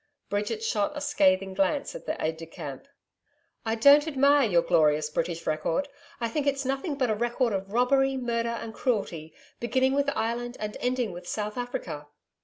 Bridget 0.29 0.63
shot 0.63 0.97
a 0.97 0.99
scathing 0.99 1.53
glance 1.53 1.93
at 1.93 2.07
the 2.07 2.19
aide 2.19 2.37
de 2.37 2.47
camp. 2.47 2.87
'I 3.67 3.75
don't 3.75 4.07
admire 4.07 4.49
your 4.49 4.63
glorious 4.63 5.11
British 5.11 5.45
record, 5.45 5.89
I 6.19 6.27
think 6.27 6.47
it's 6.47 6.65
nothing 6.65 6.95
but 6.95 7.11
a 7.11 7.15
record 7.15 7.53
of 7.53 7.71
robbery, 7.71 8.17
murder, 8.17 8.49
and 8.49 8.73
cruelty, 8.73 9.31
beginning 9.59 9.93
with 9.93 10.09
Ireland 10.15 10.57
and 10.59 10.75
ending 10.79 11.11
with 11.11 11.27
South 11.27 11.55
Africa.' 11.55 12.07